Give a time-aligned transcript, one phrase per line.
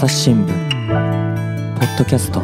[0.00, 0.48] 朝日新聞
[1.78, 2.40] ポッドキャスト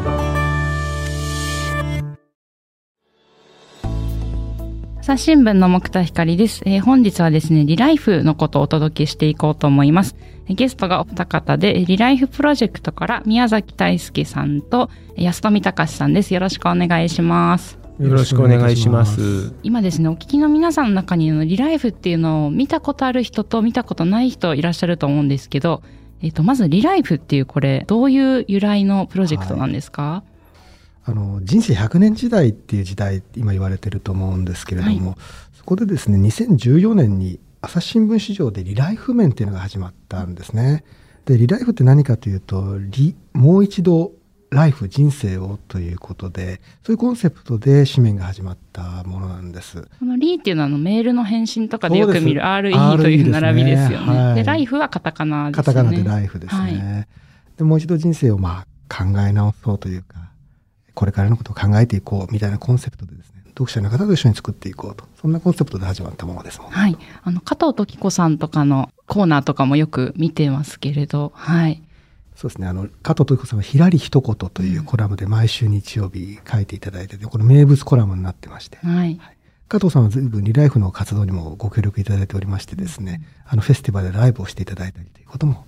[5.01, 10.17] 朝日新聞の木田光です、えー本日はですね、リライフのことをお届けしていこうと思います。
[10.49, 16.35] えーゲストがお二方で、えーリライフプロジェクトから宮崎大輔さんとえー安富隆さんです。
[16.35, 17.79] よろしくお願いします。
[17.99, 19.55] よろしくお願いします。
[19.63, 25.81] 今ですね、お聞きの皆さんの中にリライフっていうのを見たことある人と見たことない人いらっしゃると思うんですけど、
[26.27, 30.25] えっ、と、まずリライフっていうこれ、どういう由来のプロジェクトなんですか、
[31.05, 35.17] あの人生100年時代っていう時代今言われてると思うんですけれども、
[35.55, 40.83] そこでですね2014年に朝日新聞市場でリライフ面っていうのが始まったんですね。
[41.25, 44.11] でリライフって何かというとリもう一度
[44.51, 49.83] ライフ人生をということでそういうコンセプトで紙面が始まったものなんです。
[49.99, 54.19] このリーっていうのはあのメールの返信とかでよく見る RE という並びですよね。
[54.19, 55.65] はいで、ライフはカタカナですよね。
[55.67, 56.61] カタカナでライフですね。
[56.61, 57.09] はい
[57.57, 60.31] でもう一度人生をまあ考え直そうというか
[60.95, 66.71] これからのことを考えていこうみたいなコンセプトでですね読者の方と一緒に作っていこうとそんなコンセプトで始まったものですもん。
[66.71, 66.97] はい。
[67.25, 71.83] あの、加藤時子さんとかのコーナーとかもよく見てますけれど、はい。
[72.37, 72.69] そうですね。
[72.69, 78.79] あの加藤時子さんは「ひらり一言」というコラムで毎週日曜日書いていただいててこれ名物コラムになってまして。
[78.79, 79.19] はい。
[79.69, 85.65] 加藤さんは随分リライフの活動にもご協力いただいておりましてですねあのフェスティバルでライブをしていただいたりということも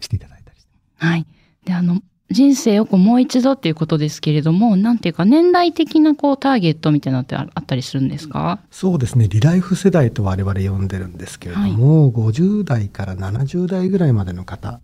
[0.00, 0.70] していただいたりして。
[0.96, 1.26] はい。
[1.64, 9.28] で、あの、人生をこうもう一度っていうことですけれども、なんていうか年代的なこうターゲットみたいなのってああったりするんですか、そうですね。
[9.28, 14.80] リライフ世代と我々呼んでるんですけれども、50代から70代ぐらいまでの方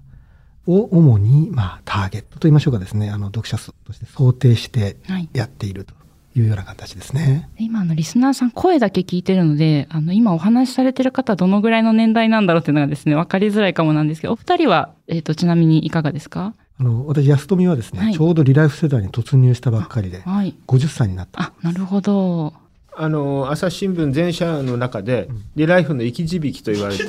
[0.69, 5.29] を主に、まあ、ターゲットといいましょうかですねあの読者数として想定してはい。
[5.33, 5.95] やっていると
[6.37, 7.49] いうような形ですね。
[7.59, 16.55] で今、あの、リスナーさん声だけ聞いてるので、あの、今お話しされてる方どのぐらいの年代なんだろうっていうのがですね、わかりづらいかもなんですけど、お二人は、えっ、と、ちなみにいかがですか？
[16.79, 20.55] あの私安富はですね、はいちょうどリライフ世代に突入したばっかりではい。
[20.69, 22.53] 50歳になったあ、なるほど。
[23.01, 27.05] あの朝日新聞全社の中で、リライフの生き字引と言われて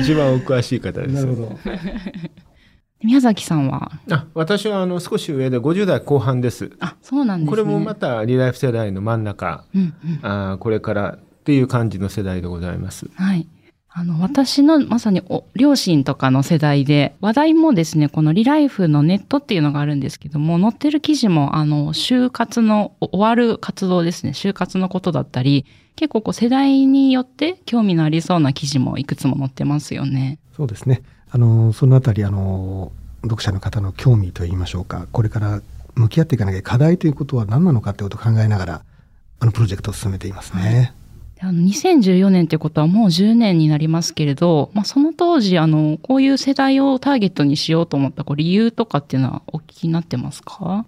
[0.00, 1.14] 一番お詳しい方です。
[1.14, 1.58] なるほど
[3.04, 3.92] 宮崎さんは？
[4.10, 6.70] あ私はあの少し上で50代後半です。
[6.80, 7.50] あ、そうなんですね。
[7.50, 10.18] これもまたリライフ世代の真ん中、うんうん。
[10.22, 13.06] あーこれからっていう感じの世代でございます。
[13.14, 13.46] はい。
[13.98, 25.66] あの、私のまさにお両親とかの世代で、話題もですね、このリライフのネットっていうのがあるんですけども、載ってる記事も、あの、就活の終わる活動ですね、就活のことだったり、
[25.96, 30.38] 結構こう世代によって興味のありそうな記事もいくつも載ってますよね。
[30.56, 32.92] そうですねあのそのあたりあの
[33.24, 35.60] 読者の方の興味といいましょうかこれから
[35.96, 38.82] 向き合っていかなきゃ課題ということは何なのかということを考えながら
[39.40, 40.92] あのプロジェクトを進めていますね。
[40.94, 41.07] で
[41.40, 50.84] あの2014年ってことはもう10年になりますけれど、まあ、その当時、あの、こういう世代をターゲットにしようと思ったこう理由とかっていうのはお聞きになってますか？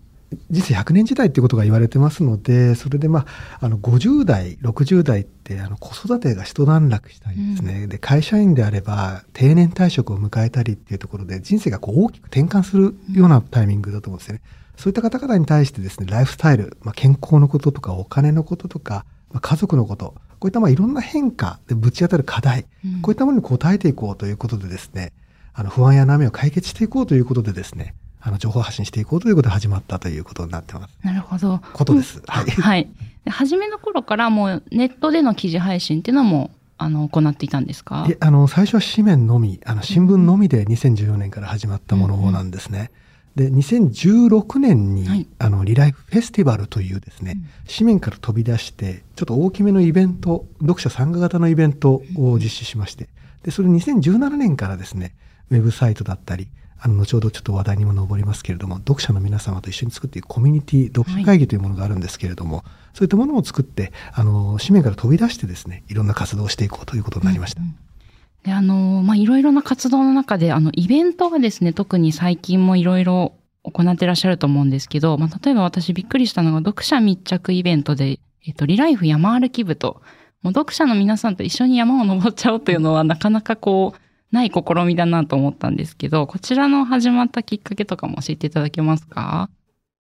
[0.48, 3.26] 人生100年時代ってことが言われてますのでそれでま
[3.60, 14.42] ああの50代60代ってあの子育てが一段落したりですね、で会社員であれば定年退職を迎えたりっていうところで人生がこう大きく転換するようなタイミングだと思うんですよね。
[14.76, 25.12] そういった方々に対してですねライフスタイル、まあ、健康のこととかお金のこととか、まあ、家族のことこういったまあいろんな変化でぶち当たる課題、うんこういったものに応えていこうということでですね
[25.54, 30.94] あの不安や悩みを解決していこうということでですねあの情報発信していこうということで始まったということになってます。
[31.02, 31.60] なるほど。
[31.72, 32.20] ことです。
[32.26, 32.44] はい。
[32.50, 32.88] はい。
[33.24, 38.04] で初めの頃からもうネットでの記事配信っていうのも、あの、行っていたんですか？
[38.06, 42.90] であの最初は紙面のみあの新聞のみで2014年から始まったものなんですね。
[43.36, 53.08] で2016年に、はいあのリライフフェスティバルというですね、紙面から飛び出してちょっと大きめのイベント読者参加型のイベントを実施しまして
[53.42, 55.14] でそれ2017年からですね
[55.50, 56.48] ウェブサイトだったり
[56.82, 62.64] あの後ほどちょっと話題にも上りますけれども読者の皆様と一緒に作っていくコミュニティ読者会議というものがあるんですけれども、
[62.94, 67.60] そういったものを作ってあの紙面から飛び出してですねいろんな活動をしていこうということになりました。
[68.44, 80.00] で、あの、まあ、いろいろな活動の中で、あの、イベントがですね、特に最近もいろいろ行ってらっしゃると思うんですけど、まあ、例えば私びっくりしたのが、読者密着イベントで、えっと、リライフ山歩き部と、
[80.42, 84.00] もう読者の皆さんと一緒に山を登っちゃおうというのは、なかなかこう、
[84.34, 89.50] ない試みだなと思ったんですけど、こちらの始まったきっかけとかも教えていただけますか？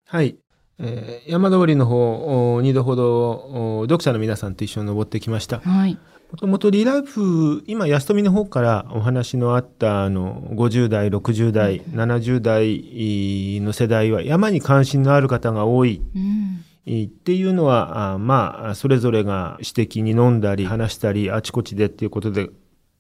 [0.06, 0.36] はい。
[0.78, 5.60] えー山登りの方、お2度ほどお読者の皆さんと一緒に登ってきました。
[5.60, 5.98] はい。
[6.34, 17.04] もともとリライフ、今、安富の方からお話のあったあの50代、60代、70代の世代は山に関心のある方が多いうん。
[17.04, 22.50] っていうのは、あまあ、それぞれが私的に飲んだり話したり、あちこちでっていうことで、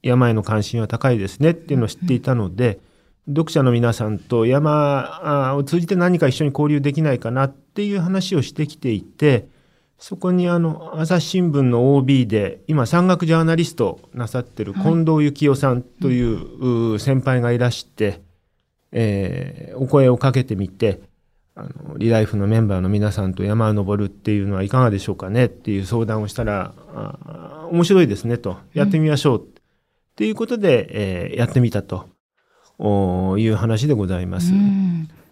[0.00, 2.78] 山への関心は高いですねっていうのを知っていたので、
[3.26, 9.48] 読者の皆さんと山を通じて何か一緒に交流できないかなっていう話をしてきていて
[10.04, 18.20] そこにあの朝日新聞の OB で今山岳ジャーナリストなさってる近藤幸雄さんという先輩がいらして、
[18.92, 21.00] えー、お声をかけてみて
[21.54, 28.58] あのリライフのメンバーの皆さんと山を登るっていうのはいかがでしょうかねっていう相談をしたらあ面白いですねと。
[28.74, 29.42] やってみましょう。
[29.42, 29.46] っ
[30.16, 32.10] ていうことで、えー、やってみたと。
[33.38, 34.52] いう話でございます。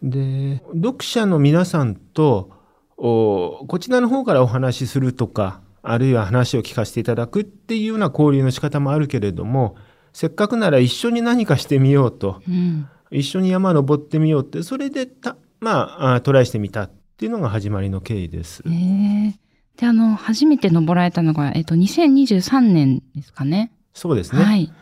[0.02, 2.61] で読者の皆さんと
[2.96, 9.76] こちらの方からお話しするとかあるいは話を聞かせていただくっていうような交流の仕方もあるけれども
[10.12, 18.62] せっかくなら一緒に何かしてみようと、うん、一緒に山登ってみようってそれでたまあトライしてみたっていうのが始まりの経緯です。
[18.66, 19.32] えー、
[19.76, 23.72] であの初めて登られたのが、えっと、2023年ですかね。
[23.94, 24.42] そうですね。
[24.42, 24.72] はい。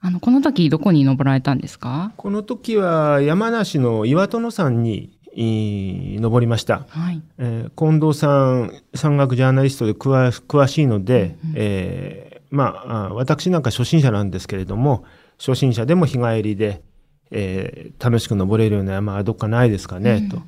[0.00, 2.12] あのこの時どこに登られたんですか？
[2.16, 7.22] この時は山梨の岩殿山に登りました、はい。
[7.38, 15.04] えー、近藤さん山岳ジャーナリストで詳詳しいので、うん、えー、まあ私なんか初心者なんですけれども
[15.38, 16.82] 初心者でも日帰りで、
[17.30, 20.42] えー、楽しく登れるような山はどっかないですかね、うん、と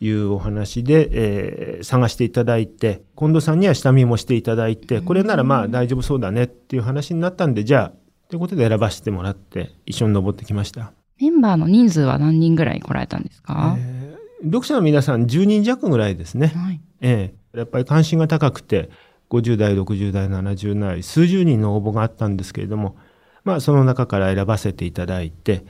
[0.00, 10.92] いうお話で、えー、探していただいて近藤さんには下見もしていただいてこれならまあ大丈夫そうだねっていう話になったんでじゃあということで選ばせてもらって一緒に登ってきました。
[11.20, 14.03] メンバーの人数は何人ぐらい来られたんですか、えー
[14.44, 16.48] 読者の皆さん10人弱ぐらいですね。
[16.48, 18.90] はい、ええ、やっぱり関心が高くて
[19.30, 22.96] 50代60代70代数十人の応募があったんですけれども、
[23.44, 25.64] まあ、その中から選ばせていただいて、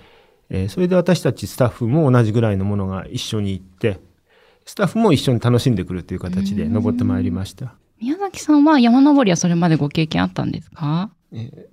[0.50, 4.00] えー、それで私たちスタッフも同じぐらいのものが一緒に行って
[4.64, 7.74] スタッフも一緒に楽しんでくるという形で登ってまいりました。
[8.00, 11.66] 宮崎さんは山登りはそれまでご経験あったんですか、えー、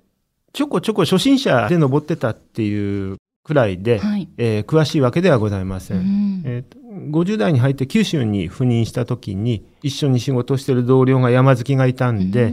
[0.52, 6.42] ちょこちょこ初心者で登ってたっていうくらいで、はい、えー、詳しいわけではございません。
[6.44, 12.52] えー50代に入って九州に赴任した時に一緒に仕事してる同僚が山好きがいたんで、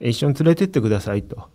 [0.00, 1.50] 一緒に連れてってくださいと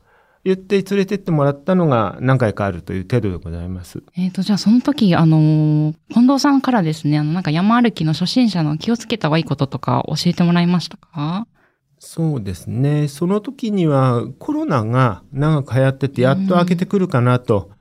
[0.46, 4.04] 言って連れてってもらったのが何回かあるという程度でございます。
[4.16, 11.48] えっ、ー、と、じゃあその時、あの、近藤さんからですね、あの、なんか山歩きの初心者の気をつけた方がいいこととか教えてもらいましたか？
[11.98, 13.08] そうですね。
[13.08, 17.72] その時にはコロナが長く流行ってて、やっと明けてくるかなと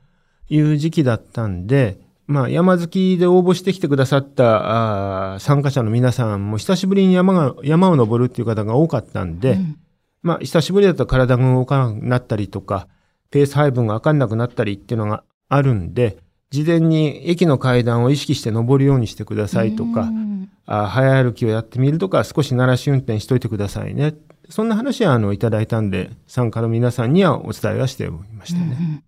[0.49, 9.77] いう時期だったんで、まあ、山好きで応募してきてくださったあ参加者の皆さんも久しぶりに山が山を登るっていう方が多かったんで、うん、
[10.23, 12.87] まあ、久しぶりだと体が動かなくなったりとか、
[13.29, 16.17] ペース配分が分かんなくなったりっていうのがあるんで、
[16.49, 24.15] 事前に駅の階段を意識して登るようにしてくださいとか、うん、あ早歩きをやってみるとか、少し慣らし運転しといてくださいね。
[24.49, 28.77] そんな話はあのいただいたんで、参加の皆さんにはお伝えはしておりましたね。
[28.79, 29.03] うんうん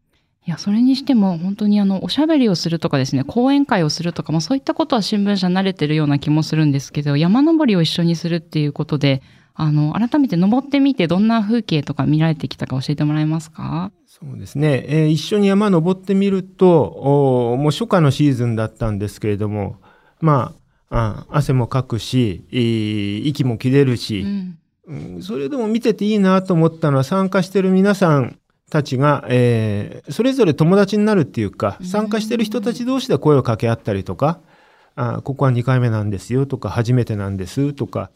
[0.47, 9.21] いや、それにしても本当にあの、おしゃべりをするとかですね、講演会をするとかもそういったことは新聞社慣れてるような気もするんですけど、山登りを一緒にするっていうことで、
[9.55, 13.91] あの、改めて登ってみてどんな風景とか見られてきたか教えてもらえますか？
[14.07, 14.85] そうですね。
[14.87, 19.75] えー、一緒に山登ってみると、おもう初夏のシーズンだったんですけれども、
[20.21, 20.55] ま
[20.89, 22.45] あ、あ汗もかくし、
[23.25, 24.25] 息も切れるし、
[24.87, 28.39] うん、それでも見てていいなと思ったのは参加してる皆さん
[28.69, 34.39] たちが、えー、それぞれ友達になるっていうか、参加してる人たち同士で声を掛け合ったりとか、
[34.95, 38.11] あここは2回目なんですよとか、初めてなんですとか、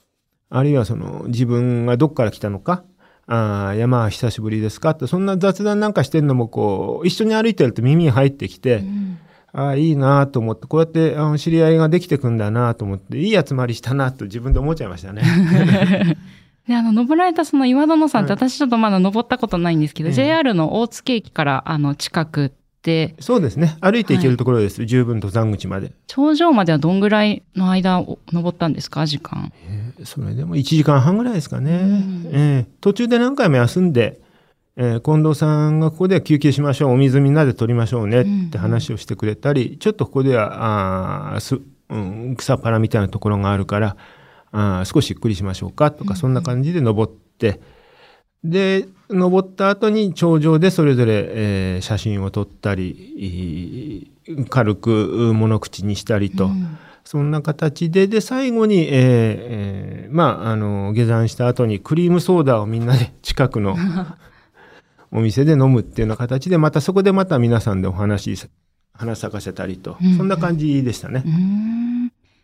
[0.50, 2.84] あるいはその自分がどっから来たのか、
[3.28, 9.20] あ山は久しぶりですかって、そんな雑談なんかしてるのもこう、一緒に歩いてると耳に入ってきて、うん、
[9.54, 15.24] ああ、いいなと思って、こうやってあの知り合いができてくんだなと思って、いい集まりしたなと自分で思っちゃいましたね。
[16.72, 23.16] で、あの、登られたその岩殿山って、私ちょっとまだ登ったことないんですけど、うん、JR の大月駅から、あの、近くて。
[23.20, 23.78] そうですね。
[23.82, 24.80] 歩いて行けるところです。
[24.82, 25.92] はい、十分登山口まで。
[26.08, 29.06] 頂上まではどんぐらいの間登ったんですか？
[29.06, 29.52] 時間。
[29.68, 31.72] えー、それでも1時間半ぐらいですかね。
[31.74, 34.20] うん、えー、途中で何回も休んで、
[34.78, 36.94] えー、近藤さんがここでは休憩しましょう。
[36.94, 41.60] お水みんなで取りましょうねって話をしてくれたり、うん、ちょっとここでは、あす、
[41.90, 43.98] うん、草っぱらみたいなところがあるから、
[44.52, 47.62] あ少しゆっくりしましょうかとか、そんな感じで登って、
[48.44, 54.12] で、登った後に頂上でそれぞれ、えー、写真を撮ったり、
[54.50, 63.76] 軽く物口にしたりと、うん、そんな形で、で、最後に、えーえー、まあ、あの、下山した後にクリームソーダをみんなで 近くの
[65.12, 68.36] お店で飲むっていうような形で、またそこでまた皆さんでお話、
[68.94, 71.24] 話咲かせたりと、うん、そんな感じでしたね。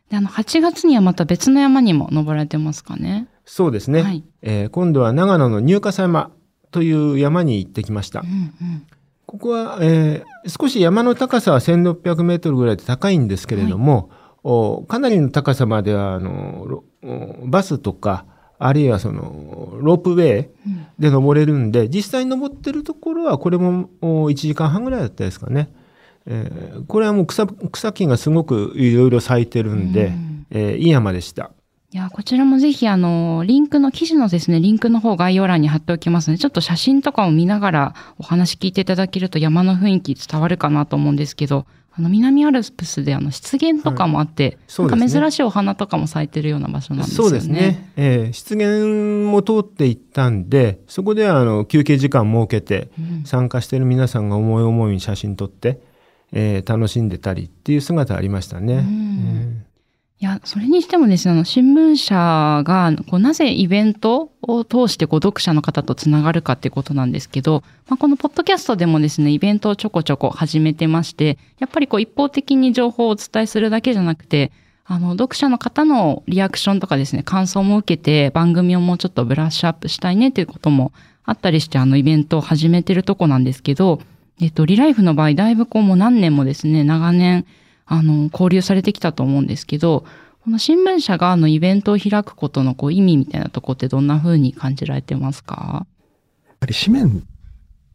[0.09, 3.27] で、あの、8月にはまた別の山にも登られてますかね。
[3.45, 4.01] そうですね。
[4.01, 6.31] はい、えー、今度は長野の入笠山
[6.71, 8.21] という山に行ってきました。
[8.21, 8.85] うんうん、
[9.25, 14.09] ここは、えー、少し山の高さは1600メートルぐらいで高いんですけれども、
[14.43, 16.83] おかなりの高さまではあの
[17.45, 18.25] バスとか
[18.59, 20.49] あるいはそのロープウェイ
[20.99, 25.69] で登れるんで、実際に登ってるところはこれもお1時間半ぐらいだったですかね。
[26.27, 31.51] えーこれはもう草草木がすごくいろいろ咲いてるんで、うんえーいい山でした。
[31.89, 47.29] いや、こちらもぜひ、あの、リンクの、記事のですね、リンクの方概要欄に貼っておきますので、ちょっと写真とかを見ながらお話聞いていただけると山の雰囲気伝わるかなと思うんですけど、あの、南アルプスであの、湿原とかもあって、そうですねなんか珍しいお花とかも咲いてるような場所なんですよね。
[47.29, 47.91] そうですね。
[47.95, 55.79] えー湿原も通っていったんで、そこではあの休憩時間設けて、うん参加している皆さんが思い思いに写真撮って、
[56.31, 58.75] えー楽しんでたりっていう姿ありましたね。
[58.75, 59.63] うん
[60.19, 62.15] いや、それにしてもですね、あの、新聞社
[62.65, 74.51] が、こう、なぜイベントを通して、こう、読者の方とつながるかっていうことなんですけど、まあ、このポッドキャストでもですね、イベントをちょこちょこ始めてまして、やっぱりこう、一方的に情報をお伝えするだけじゃなくて、
[74.85, 80.93] あの、読者の方のリアクションとかですね、感想も受けて、番組をもうちょっとブラッシュアップしたいねっていうことも
[81.25, 83.99] あったりして、あの、イベントを始めてるとこなんですけど、
[84.39, 87.45] えっと、リライフの場合、だいぶこう、もう何年もですね、長年、
[87.85, 90.05] あの、交流されてきたと思うんですけど、
[90.43, 95.85] この新聞社があのイベントを開くことのこう意味みたいなとこってどんな風に感じられてますか？
[96.47, 97.23] やっぱり紙面、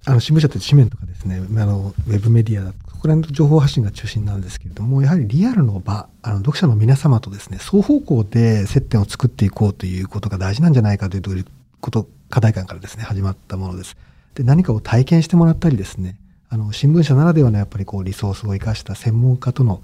[0.05, 11.47] あの新聞社って紙面とかですね、あのウェブメディアだと、ここら辺の情報発信が中心なんですけれども、やはりリアルの場、あの読者の皆様とですね、双方向で接点を作っていこうということが大事なんじゃないかという
[11.81, 13.97] こと、課題感からですね、始まったものです。
[14.35, 16.19] で、何かを体験してもらったりですね、
[16.53, 19.83] あの新聞社ならではのやっぱりこうリソースを生かした専門家との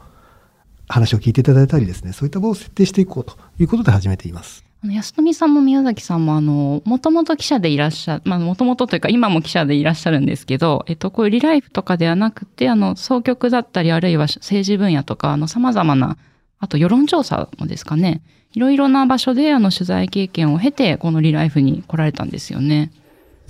[0.86, 4.66] 話を聞いていただいたりですね、そういった場を設定していこうということで始めています。
[4.84, 16.18] あの安富さんも宮崎さんもあの、もともと記者でいらっしゃ、まあもともとというか今も記者でいらっしゃるんですけど、えっと、こういうリライフとかではなくて、あの、総局だったり、あるいは政治分野とか、あの、様々な、
[16.58, 18.20] あと世論調査もですかね、
[18.52, 22.90] いろいろな場所であの、取材経験を経て、このリライフに来られたんですよね。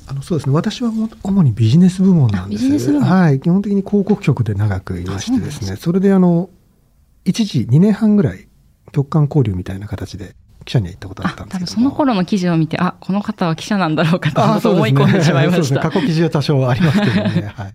[0.08, 0.54] あのそうですね。
[0.54, 2.92] 私はも主にビジネス部門なんです。
[2.98, 3.40] はい。
[3.40, 5.76] 基本的に広告局で長くいましてですね。
[5.76, 6.48] それであの、
[7.24, 8.48] 一時2年半ぐらい、
[8.92, 10.34] 局間交流みたいな形で
[10.64, 15.80] 記者には行ったことああったん、ですけど多分その頃の記事を見て、あ、この方は記者なんだろうかと思い込んでしまいまそうですね。
[15.80, 16.00] した過。
[16.00, 17.52] 去記事は多少ありますけどね。
[17.54, 17.74] はい。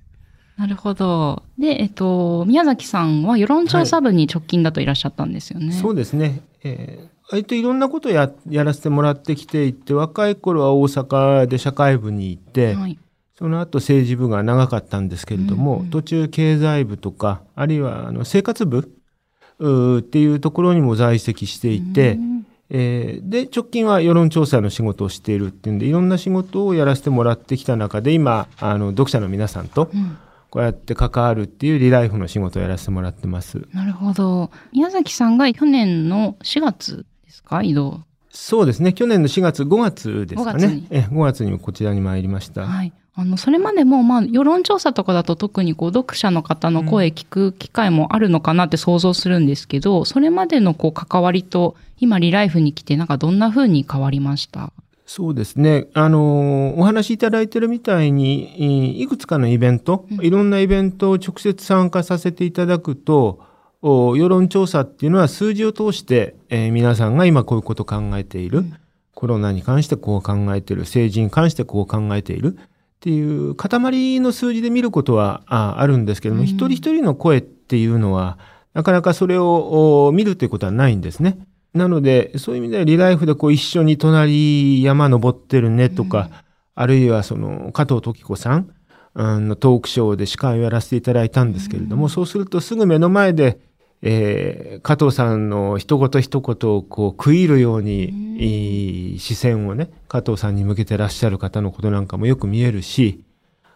[0.57, 1.43] なるほど。
[1.59, 5.71] で、えっと、宮崎さんは世論調査部に直近だといらっしゃったんですよね。
[5.73, 6.41] そうですね。
[6.63, 12.99] えー割といろんなことをややらせてもらってきていて、若い頃は大阪で社会部に行って、はい。
[13.35, 30.17] その後政治部が長かったんですけれども、うんうん途中経済部とか、あるいはあの生活部っていうところにも在籍していて、うんえーで、直近は世論調査の仕事をしているっていうんで、いろんな仕事をやらせてもらってきた中で、今、あの、読者の皆さんとうん
[30.53, 33.67] こうやって関わるっていうリライフの仕事をやらせてもらってます。
[33.73, 34.51] なるほど。
[34.71, 37.61] 宮崎さんが去年の4月ですか？
[37.63, 38.01] 移動。
[38.29, 38.93] そうですね。
[38.93, 40.83] 去年の4月、5月ですか5月。
[40.89, 42.65] え5月にもこちらに参りました。
[42.65, 42.93] はい。
[43.15, 54.73] あの、それまでも、まあ、世論調査とかだと特にこう、読者の方の声聞く機会もあるのかなって想像するんですけど、それまでのこう、関わりと、今、リライフに来て、なんかどんな風に変わりました？
[55.05, 55.85] そうですね。
[55.93, 63.43] あの、お話しいただいてるみたいに、いいくつかのイベント、うんいろんなイベントを直接参加させていただくと、お
[63.83, 68.73] 世論調査っていうのは数字を通して、えー皆さんが今こういうことを考えている、うん。
[69.13, 72.57] コロナに関してこう考えている、政治に関してこう考えている。
[72.57, 72.59] っ
[73.01, 76.47] ていう塊の数字で見ることはああるんですけども、うん。
[76.47, 78.39] 一人一人の声っていうのは、
[78.73, 81.37] なかなかそれをお見るということはないんですね。
[81.73, 86.29] なので、そういう意味ではリライフでこう一緒に隣山登ってるねとか、
[86.75, 88.69] あるいはその加藤時子さん
[89.15, 93.59] うんのトークショーで司会をやらせていただいたんですけれども、そうするとすぐ目の前で、
[94.05, 103.23] えー加藤さんの一言一言をこう食い入るように、視線をね、加藤さんに向けてらっしゃる方のことなんかもよく見えるし、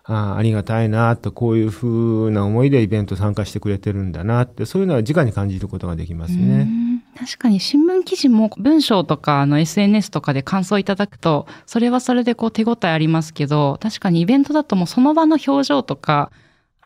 [0.03, 6.63] ああありがたいなと、こういうふうな思いでイベント参加してくれてるんだなって、そういうのは直に感じることができますうね。
[6.63, 16.31] ん確かに新聞記事も文章とかあの SNS とかで感想いただくと、それはそれでこう手応えありますけど、確かにイベントだともうその場の表情とか、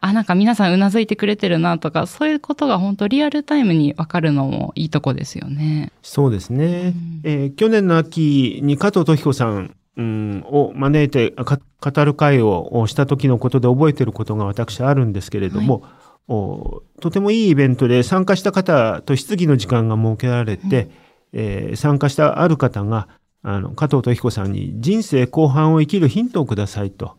[0.01, 5.91] あ、なんか皆さんうなずいてくれてるなとか、そういうことが本当リアルタイムにわかるのもいいとこですよね。
[6.01, 6.93] そうですね。
[6.95, 15.83] うんえー去年の秋に加藤時子さん、うん、を招いて語る会をした時のことで覚えていることが私あるんですけれども、
[16.27, 20.89] おとてもいいイベントで参加した方と質疑の時間が設けられて、
[21.33, 23.07] えー参加したある方が
[23.43, 27.17] あの加藤時子さんに人生後半を生きるヒントをくださいと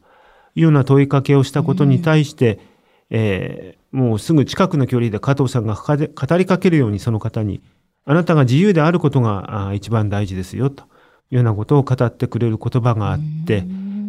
[0.57, 2.72] いうような問いかけをしたことに対して、えー
[3.14, 7.61] えーもうすぐ近くの距離で加藤さんが語りかけるようにその方に、
[8.07, 10.87] あなたが自由であることが一番大事ですよ、とい
[11.33, 13.66] うようなことを語ってくれる言葉があって、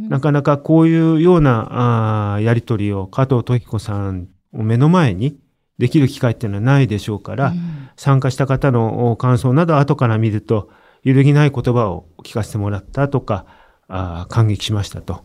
[0.08, 5.38] なかなかこういうようなあーやりとりを加藤時子さんを目の前に
[5.78, 10.70] できる機会っていうのはないでしょうから、うん参加した方のお感想など後から見ると、
[11.04, 13.46] 揺るぎない言葉を聞かせてもらったとか、
[13.88, 15.24] あー感激しましたと。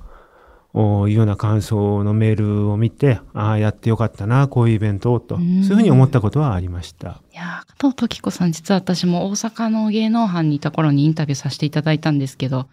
[0.81, 7.21] おいうような感想のメールを見て、ああ、やってよかったな、こういうイベントをと、そううんいうふうに思ったことはありました。
[7.33, 12.69] いやー加藤時子さん、実は私も大阪の芸能班にいた頃にインタビューさせていただいたんですけど、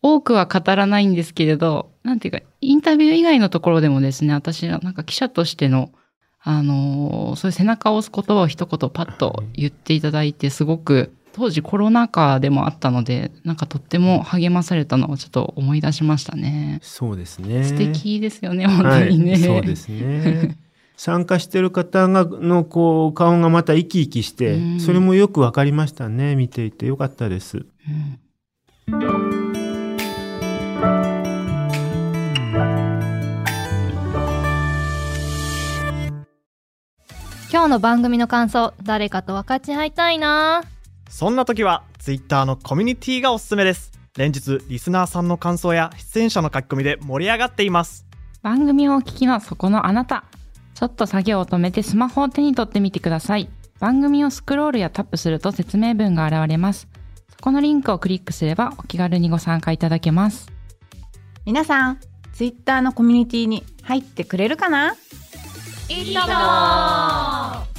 [0.00, 5.90] 多くは語らないんですけれど、なんていうか、インタビュー以外のところでもですね、私はなんか記者としての、
[6.42, 16.78] あのーそういう背中を押す言葉を一言パッと言っていただいて、すごく、当時コロナ禍でもあったので、なんかとっても励まされたのをちょっと思い出しましたね。
[16.82, 17.64] そうですね。
[17.64, 19.32] 素敵ですよね、本は当にね。
[19.32, 20.58] い、そうですね。
[20.96, 26.36] 参加してる方がのこう顔がまた生き生きして、うんそれもよくわかりましたね。
[26.36, 27.58] 見ていてよかったです。
[27.58, 27.60] う
[27.90, 28.18] ん
[37.52, 40.62] 今日の番組の感想誰かと分かち合いたいな
[41.14, 48.06] そんな時は Twitter のコミュニティがおすすめです連日リスナーさんの感想や出演者の書き込みで盛り上がっています
[48.40, 50.24] 番組をお聞きのそこのあなた。
[50.74, 53.48] ちょっと作業を止めてスマホを手に取ってみてください。
[53.78, 56.88] 番組をスクロールやタップすると説明文が現れます。
[57.28, 60.50] そこのリンクをクリックすればお気軽にご参加いただけます。
[61.44, 62.00] 皆さん、
[62.32, 64.96] ツイッターのコミュニティに入ってくれるかな？
[65.88, 67.71] いいとも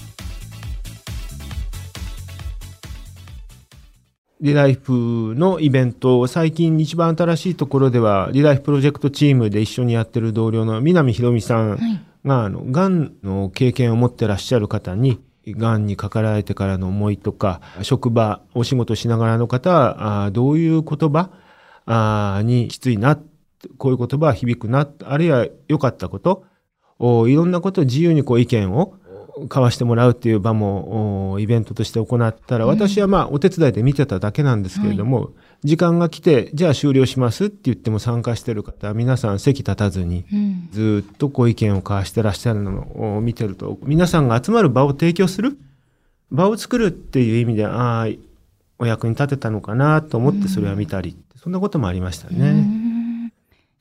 [4.44, 11.80] リライフのイベント、最近一番新しいところでは、リライフプロジェクトチームで一緒にやってる同僚の南ひろみさんはい。
[12.26, 21.30] が、あの、がんの経験を持ってらっしゃる方に、がんにかかられてからの思いとか、職場、お仕事しながらの方は、あーどういう言葉？
[21.86, 23.18] あーにきついな、
[23.78, 26.44] こういう言葉は響くな、あるいは良かったこと、
[27.00, 28.96] おいろんなことを自由にこう意見を
[29.38, 35.32] 交わしてもらうっていう場もおイベントとして行ったら、私はまあお手伝いで見てただけなんですけれども、
[35.64, 40.70] 時間が来て、じゃあ終了しますって言っても参加してる方は皆さん席立たずに、うん。
[40.72, 45.58] ずーっとこう意見を交わしてらっしゃるのを見てると、皆さんが集まる場を提供する
[46.32, 48.08] 場を作るっていう意味で、ああ、
[48.80, 52.52] お役に立てたのかなと思ってそれは見たり、そんなこともありましたうね。
[52.52, 52.83] ん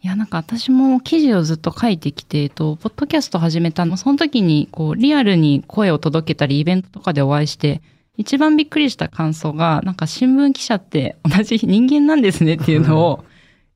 [0.05, 7.83] いや、なんか私も記事をずっと書いてきて、えっと、ポッドキャスト始めたの、その時に、こう、リアルに声を届けたり、イベントとかでお会いして、
[8.17, 13.25] 一番びっくりした感想が、なんか新聞記者って同じ人間なんですねっていうのを、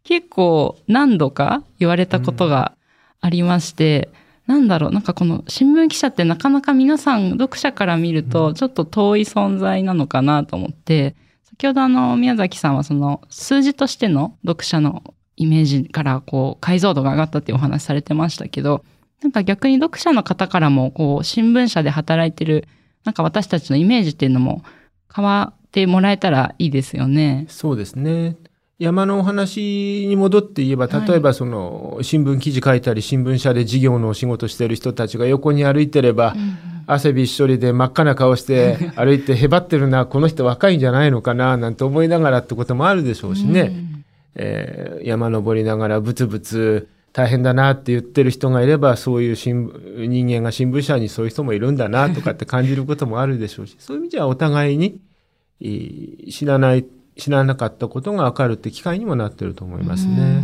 [0.02, 2.72] 結構何度か言われたことが
[3.20, 4.10] ありまして、
[4.48, 15.02] なんだろう、なんかこの新聞記者ってなかなか皆さん読者から見るとちょっと遠い存在なのかなと思って、先ほどあの宮崎さんはその数字としての読者の
[15.36, 18.84] イメージからこう解像度が上がったっていうお話されてましたけど、
[19.22, 22.68] なんか逆に読者の方からもこう新聞社で働いてる
[23.04, 24.62] なんか私たちのイメージっていうのも
[25.14, 27.46] 変わってもらえたらいいですよね。
[27.48, 28.36] そうですね。
[28.78, 36.34] 山のお話に戻って言えば、はい例えばその新聞記事書いたり、新聞社で事業のお仕事してる人たちが横に歩いてれば、
[36.86, 43.72] 汗びっしょりで真っ赤な顔して歩いてへばってるな、この人若いんじゃないのかな、なんて思いながらってこともあるでしょうしね。
[44.36, 49.70] えー山登りながらブツブツ大変だなって言ってる人がいれば、そういう新
[50.08, 55.00] 人間が新聞社にそういう人もいるんだなとかって感じることもあるでしょうし、 そういう意味じゃお互いに、
[56.30, 56.84] 知らない、
[57.16, 60.42] 知らなかったことがわかるって機会にもなってると思いますね。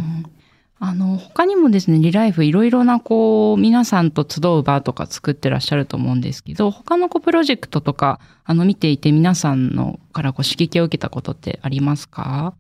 [0.79, 12.55] あの、他にもですね、リライフいろいろなこう、皆さんと集う場とか作ってらっしゃると思うんですけど、他のこプロジェクトとか、あの、見ていて皆さんのからこう刺激を受けたことってありますか？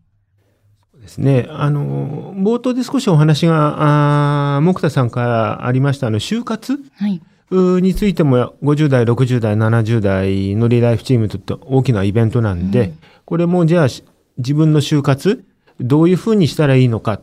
[1.02, 1.46] ですね。
[1.50, 7.20] あの、冒頭で少しお話が、あー木田さんからありました、あの、就活はい。
[7.50, 14.02] についても50代、60代、70代のリライフチームにとって大きなイベントなんで、うんこれもじゃあし
[14.38, 15.44] 自分の就活、
[15.80, 17.22] どういうふうにしたらいいのかっ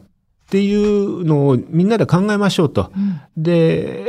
[0.49, 2.91] ていうのをみんなで考えましょうと。
[2.95, 4.05] うんで、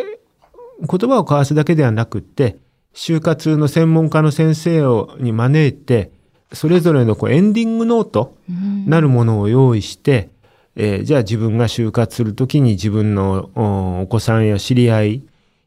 [0.81, 2.57] 言葉を交わすだけではなくって、
[2.95, 6.11] 終活の専門家の先生をに招いて、
[6.53, 10.31] それぞれのこうエンディングノート、うんなるものを用意して、
[10.75, 15.23] えーじゃあ自分が終活するときに自分のおお子さんや知り合い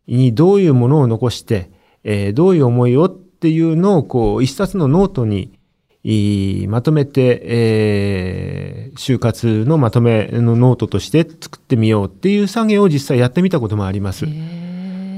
[0.07, 1.69] にどういうものを残して、
[2.03, 5.53] えーどういう思いをっていうのをこう一冊のノートに
[6.03, 14.25] いまとめて、えー終活のまとめのノートとして作ってみようっていう作業を実際やってみたこともあります。
[14.25, 14.29] へ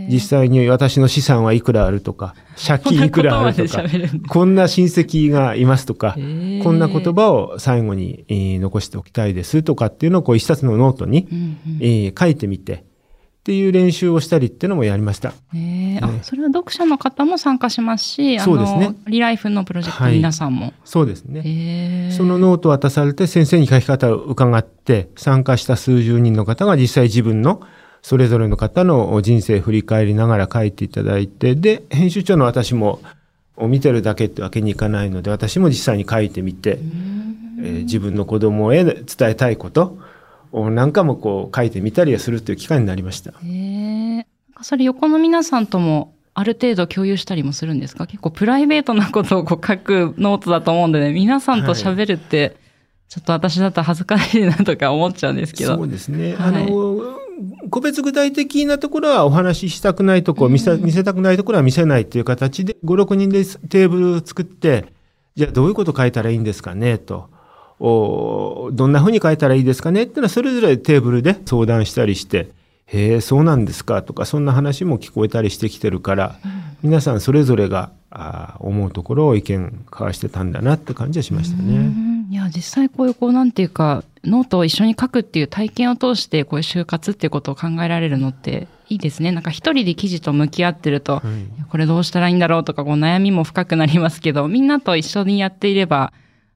[0.09, 3.83] 実際に私の資産はいくらあるとか、 借金いくらあるとか、
[4.27, 6.19] こんな親戚がいますとか、こ
[6.71, 12.83] んな言葉を最後に、えー、残しておきたいですとかっていうのをこう一冊のノートに、うんうん、えー、書いてみて、
[13.45, 15.31] っていう練習をしたりっていうのもやりました。
[15.53, 18.95] えー、あそれは読者の方も参加しますし、そうですね。
[19.05, 20.63] リライフのプロジェクト皆さんも。
[20.63, 22.11] はい、そうですね、えー。
[22.11, 27.61] そのノートを渡されて先生に書き方を伺って参加した数十人の方が実際自分の
[28.07, 33.01] それぞれの方の人生振り返りながら書いていただいて、で、編集長の私も
[33.57, 36.77] 見てるだけってわけにいかないので、私も実際に書いてみて、
[37.59, 39.97] えー、自分の子供へ伝えたいこと
[40.51, 43.31] を何かもこう書いてみたりするという機会になりました。
[43.31, 43.33] へ
[44.19, 44.27] え。
[44.61, 48.05] それ横の皆さんともある程度共有したりもするんですか？
[48.05, 52.55] 結構プライベートなことをこう書くノートだと思うんでね、皆さんと喋るって、
[53.09, 55.75] ちょっと私だったら恥ずかしいなとか思っちゃうんですけど。
[55.75, 56.35] そうですね。
[56.35, 57.24] はい、あの、
[57.69, 64.85] 個別具体的なところはお話ししたくないところ、見せ見せたくないところは見せないっていう形で、5、6人でテーブル作って、
[65.35, 67.29] じゃあどういうこと書いたらいいんですかねと。
[67.79, 72.51] おどんなふうに書いたらいいですかねっていうのはそれぞれテーブルで相談したりして、
[72.85, 76.39] へえ、そうなんですかとか、そんな話も聞こえたりしてきてるから、
[76.83, 82.14] 皆さんそれぞれがあ思うところを意見交わしてたんだなって感じはしましたね。
[82.29, 89.31] いや、実際こういうこうなんていうか、ノートを一緒に書くっていう体験を通してこういう就活っていうことを考えられるのっていいですね。
[89.31, 96.13] なんか一人で記事と向き合ってると、はい、これどうしたらいいんだろうとかこう悩みも深くなりますけど、みんなと一緒にやっていれば、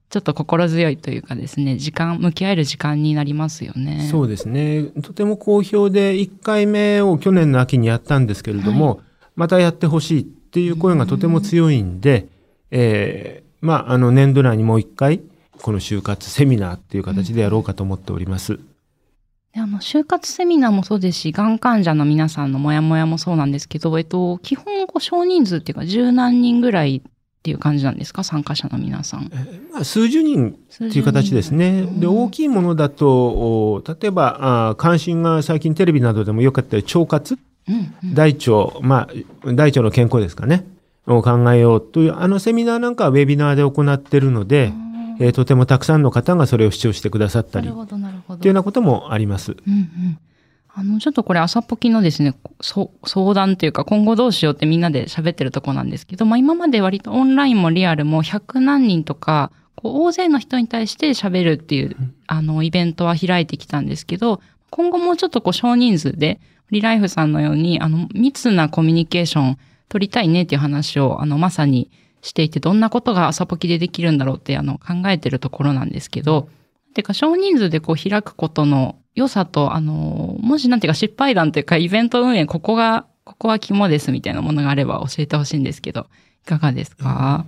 [0.10, 4.08] ちょっと心強いというかですね、時間、向き合える時間になりますよね。
[4.10, 4.86] そうですね。
[5.03, 8.97] とても好評で、1回目を去年の秋にやったんですけれども、はい、
[9.36, 12.27] またやってほしいっていう声がとても強いんで、
[12.71, 15.21] えー、まあ、あの、年度内にもう1回、
[15.62, 18.54] この就活セミナーっていう形でやろうかと思っております。
[18.54, 18.65] うん
[19.56, 24.65] あの、就活セミナーもそうですし、がん患者の皆さんのモヤモヤもそうなんですけど、えっと、基本、
[25.00, 27.02] 少人数っていうか、十何人ぐらいっ
[27.41, 28.24] ていう感じなんですか？
[28.24, 29.32] 参加者の皆さん。
[29.74, 31.88] まあ、数十人っていう形ですね。
[31.98, 40.63] で、大きいものだと、例えばあ、関心が最近テレビなどでもよかった腸活、うんうん、大腸、まあ、大腸の健康ですかね。
[41.08, 44.72] を考えようという、あのセミナーなんかはウェビナーで行ってるので、
[45.19, 49.51] えー、とてもたくさんの方がそれを視聴してくださったり、っていうようなこともあります。
[49.51, 50.19] うんうん
[50.71, 66.39] あの、ちょっとこれ朝ポキのですね、相談というか今後どうしようってみんなで喋ってるとこなんですけど、まあ今まで割とオンラインもリアルも100何人とか、こう大勢の人に対して喋るっていう、あの、イベントは開いてきたんですけど、今後もうちょっとこう少人数で、
[66.71, 69.58] リライフさんのように、あの、密なコミュニケーション
[69.89, 71.89] 取りたいねっていう話を、あの、まさに
[72.21, 76.49] していて、どんなことが朝ポキでできるんだろうって、あの、考えてるところなんですけど、
[76.93, 86.08] てか少人数でこう開くことの良さと、あの、もしなんていうか失敗談というかイベント運営、ここが、ここは肝ですみたいなものがあれば教えてほしいんですけど、
[86.43, 87.45] いかがですか、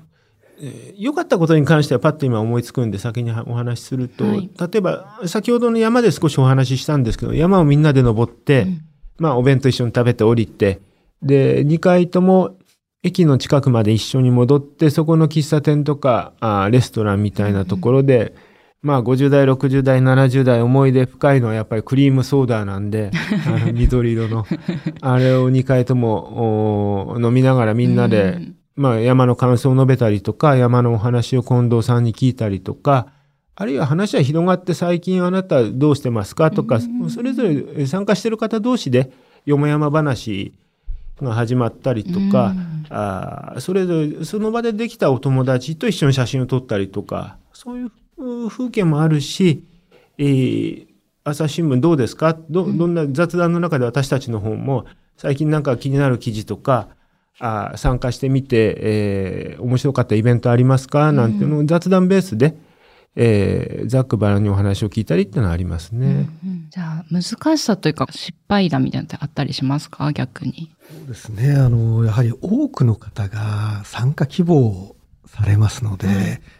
[0.59, 8.81] うん、えー、良かったことに関してはパッと今思いつくんで先にお話しすると、はい、例えば先ほどの山で少しお話ししたんですけど、山をみんなで登って、うん、
[9.17, 10.81] まあお弁当一緒に食べて降りて、
[11.23, 12.57] で、2回とも
[13.03, 23.11] 駅の近くまで一緒に戻って、そこの喫茶店とか、あレストランみたいなところで、うんまあ50代、60代、70代思い出深いのはやっぱりクリームソーダなんで、
[23.73, 24.45] 緑色の。
[25.01, 28.39] あれを2回とも飲みながらみんなで、
[28.75, 33.07] まあ山の感想を述べたりとか、山のお話を近藤さんに聞いたりとか、
[33.53, 39.11] あるいは話は広がって最近あなたどうしてますかとか、それぞれ参加してる方同士で
[39.45, 40.53] よもやま話
[41.29, 42.53] が始まったりとか、
[42.89, 49.63] あそれぞれその場でできたお友達と一緒に写真を撮ったりとか、そういう風景もあるし、
[50.17, 50.87] えー、
[51.23, 52.37] 朝日新聞どうですか？
[52.49, 54.85] どどんな雑談の中で私たちの方も
[55.17, 56.89] 最近なんか気になる記事とか
[57.39, 61.11] あ参加してみて、えー、面白かったイベントありますか？
[61.11, 62.55] なんていうのを雑談ベースで、
[63.15, 66.07] えー、ざっくばらんにお話を聞いたりっていうのはありますね。
[66.07, 70.11] うんうん、じゃあ難しさというか失敗談みたいなのってあったりしますか？
[70.13, 70.71] 逆に。
[70.89, 71.53] そうですね。
[71.55, 74.95] あの、やはり多くの方が参加希望
[75.25, 76.13] されますので、うん、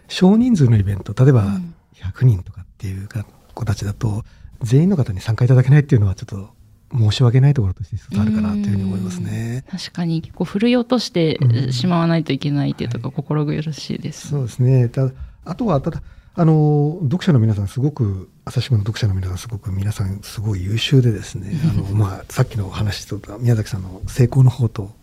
[0.09, 1.59] 少人数のイベント、例えば
[1.95, 3.07] 100人とかっていう
[3.53, 4.23] 子たちだと、
[4.61, 6.49] 全員の方に参加いただけないっていうのはちょっと
[6.93, 9.63] 申し訳ないところとして一つあるかなというふうに思いますね。
[9.71, 11.39] 確かに結構振り落として
[11.71, 14.27] しまわないといけないっていうところ、心苦しいです。
[14.27, 14.89] そうですね。
[14.89, 15.09] た
[15.45, 16.03] あとは、ただ、
[16.35, 24.93] あの、読者の皆さんすごく、朝日新聞の読者の皆さんすごく皆さんすごい優秀でですね、 あの、まあ、さっきの話と宮崎さんの成功の方と、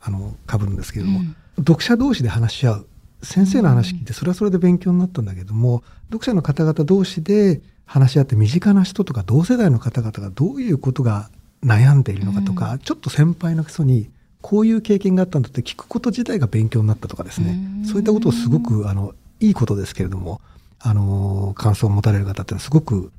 [0.00, 2.86] あの、被るんですけれども、うん、読者同士で話し合う。
[3.22, 11.28] 先生の話聞いてそれはそれで勉強になったんだけども読者の方々同士で話し合って身近な人とか同世代の方々がどういうことが
[11.64, 17.84] 悩んでいるのかとか、ちょっと先輩の人にこういう経験があったんだって聞くこと自体が勉強になったとかですね、うん。
[17.84, 20.40] そういったことをすごくあのいいことですけれども
[20.80, 23.12] あの感想を持たれる方ってすごく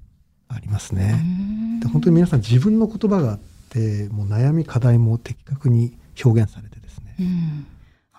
[0.47, 1.21] ありますね。
[1.81, 7.67] で本当に皆さん自分の言葉があってもう悩み課題も的確に表現されてですね、うん。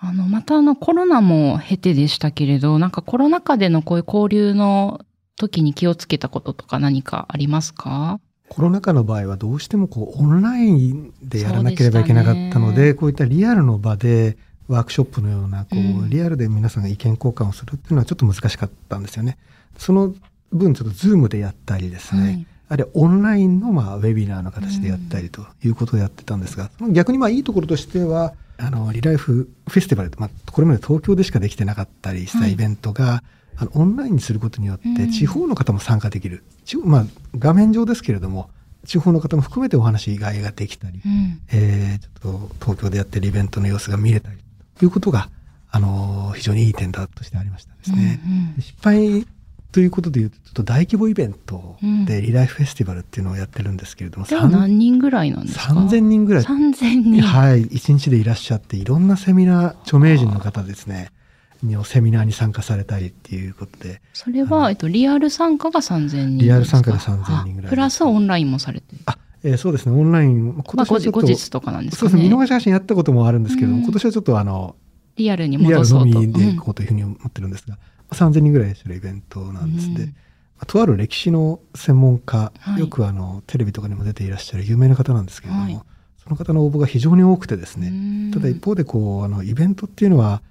[0.03, 5.03] あの、またあの、コロナも経てでしたけれど、なんかコロナ禍でのこういう交流の
[5.37, 8.19] 時に気をつけたこととか何かありますか？
[8.49, 12.95] コロナ禍の場合はどうしてもこうオンラインでやらなければいけなかったのででね。
[12.95, 14.39] こういったリアルの場で
[14.71, 16.11] ワークショップのようなこう、うん。
[16.11, 19.37] リアルで皆さんが意見交換をするっていうのはちょっと難しかったんですよね。
[19.77, 20.15] その
[20.53, 22.47] 分ちょっと Zoom でやったりですね、はい。
[22.69, 33.25] あるいはオンラインのまあウェビナーの形でやったりということをやってたんですが、その逆にまあいいところとしてはあのリライフフェスティバル、まあ、これまで東京でしかできてなかったりしたイベントが、
[33.57, 34.97] あのオンラインにすることによっうん。
[34.97, 37.07] て地方の方も参加できる、地方まあ、
[37.37, 38.51] 画面上ですけれども
[38.87, 41.41] 地方の方も含めてお話がができたり、うん。
[41.53, 44.43] えーちょっと東京でやってるイベントの様子が見れたりと
[44.85, 45.29] いうことが、
[45.71, 48.21] あの非常にいい点だとしてありましたですね。
[48.25, 48.57] うんうん。
[48.57, 49.27] で失敗
[49.73, 52.05] ということでいうと、ちょっと大規模イベントうん。
[52.05, 57.23] でリライフフェスティバルっていうのをやってるんですけれども、では何人ぐらいなんですか？3000人ぐらい、3000人。
[57.23, 61.13] はい、1日でいらっしゃって、いろんなセミナー、著名人の方ですね、
[61.63, 69.03] のセミナーに参加されたりっていうことで、それは、えっと、リアル参加が3000人リアル参加でですか3000人ぐらいあプラスオンラインもされてる。
[69.07, 72.47] あ、えーそうですね、オンライン、今年はちょっと、後日とかなんですかそうですね、見逃ね。
[72.47, 73.83] し配信やったこともあるんですけども、うん。
[73.85, 74.77] 今年はちょっとあの、
[75.17, 76.21] リアルにリアルの戻そうと。
[76.21, 77.79] みでいこうというふうに思ってるんですが、
[78.13, 80.09] 3000人ぐらいいらっしゃるイベントなんですで、うん。
[80.09, 80.15] ま
[80.63, 82.81] あとある歴史の専門家、はい。
[82.81, 85.81] よくあのテレビとかにも出ていらっしゃる有名な方なんですけれども、はい。
[86.23, 87.91] その方の応募が非常に多くてですうね、
[88.29, 88.31] ん。
[88.33, 90.43] ただ一方でこうあのイベントっていうのは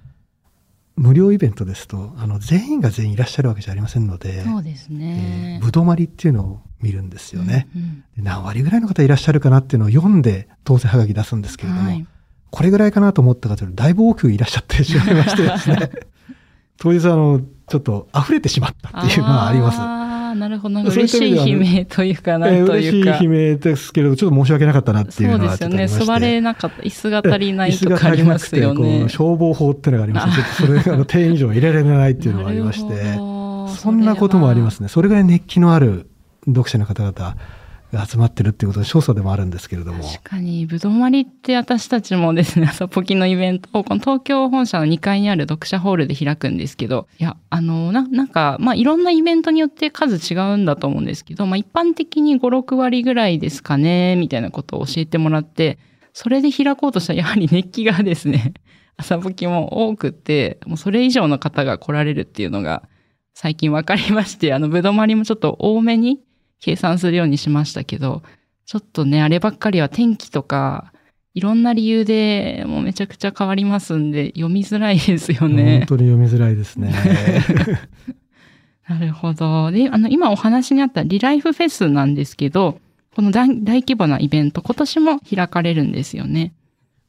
[0.96, 5.64] 無料イベントですとあの全員が全員いらっしゃるわけじゃありませんので、そうですえねー。
[5.64, 12.06] ぶどまりっていうのを見るんですよね、うんうんで何割ぐらいの方いらっしゃるかなっていうのを読んで当然はがき出すんですけれども、はい
[12.50, 15.90] これぐらいかなと思った方よりだいぶ多くいらっしゃってしまいましてですね
[16.78, 19.78] 当日あのちょっと溢れてしまったっていうのはあります。
[20.30, 20.80] ああ、なるほど。
[20.82, 22.72] 嬉しい悲鳴というか、なというか。
[22.74, 25.88] 嬉しい悲鳴ですけれど、ちょっと申し訳なかったなっていうそうのですよね。
[25.88, 26.82] 座れなかった。
[26.82, 29.08] 椅子が足りないとかありますよねう。
[29.08, 33.14] 消防法っていうのがありまして、ちょっとそれがあの定員以上入れられないっていうのがありまして、
[33.76, 34.88] そんなこともありますね。
[34.88, 36.08] それぐらい熱気のある
[36.46, 37.36] 読者の方々が
[37.92, 40.04] 集まってるっていうことで、少佐でもあるんですけれども。
[40.04, 55.78] 確かに、ぶどまりって私たちもですね、 朝ポキのイベントを、この東京本社の2階にある読者ホールで開くんですけど、いや、あの、ななんか、まあ、いろんなイベントによって数違うんだと思うんですけど、まあ、一般的に5、6割ぐらいですかね、みたいなことを教えてもらって、
[56.12, 58.54] それで開こうとしたら、やはり熱気がですね、
[58.96, 62.82] 朝ポキも多くて、もうそれ以上の方が来られるっていうのが、
[63.34, 66.20] 最近分かりまして、あの、ぶどまりもちょっと多めに
[66.60, 68.22] 計算するようにしましたけど、
[68.66, 70.92] ちょっとね、あればっかりは天気とか、
[71.34, 75.84] いろんな理由でもうめちゃくちゃ変わりますんで、読みづらいですよ本ね。
[75.88, 76.92] 当に読みづらいですね。
[78.88, 79.70] なるほど。
[79.70, 82.80] で、あの、今お話にあったリライフフェスなんですけど、
[83.14, 86.52] この大大規模なイベント、今年も開かれるんですよね。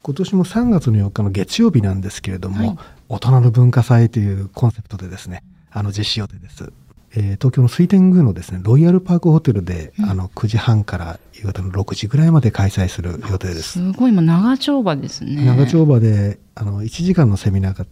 [0.03, 2.77] 今年も3月の4日の月曜日なんですけれども、はい
[3.11, 6.71] 大人の文化祭というコンセプトでですね、あの実施予定です。
[7.15, 13.79] えー東京の水天宮のですね、ロイヤルパークホテルで、うんあの9時半から夕方の6時ぐらいまで開催する予定です。
[13.79, 15.45] すごい、今長丁場ですね。
[15.45, 17.85] 長丁場であの1時間のセミナーが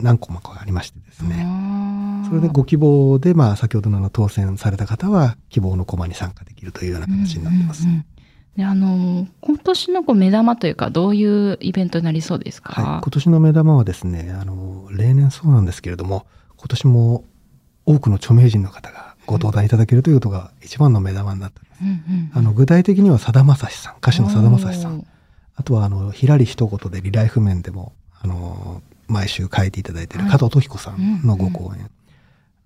[0.00, 1.46] 何個もありましてですね、
[2.28, 7.84] それでご希望で、まあ、先ほどの当選された方は希望のコマに参加できるというような形になってます。
[7.84, 8.06] うんうんうん
[8.56, 17.24] で、あの、今年のこう目玉というか、どういうイベントになりそうですか、はい、今年の目玉はですねあの例年そうなんですけれども今年も
[17.86, 21.82] 多くの著名人の方がご登壇いただけるということが一番の目玉になってます。
[21.82, 25.06] うんうんあの具体的にはさだまさしさん歌手のさだまさしさん。
[25.56, 31.90] あとはあのひらり一言でリライフ面でもあの毎週書いていただいている加藤時子さんのご講演、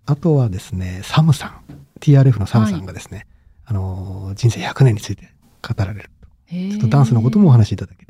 [0.07, 1.61] あとはですねサムさん。
[2.01, 3.27] TRF のサムさんがですね、
[3.65, 5.33] あの人生100年について
[5.67, 6.11] 語られる
[6.49, 8.07] ちょっとダンスのこともお話しいただける。
[8.07, 8.08] と。